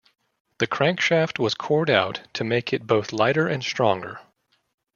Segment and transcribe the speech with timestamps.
[0.57, 4.19] The crankshaft was cored out to make it both lighter and stronger.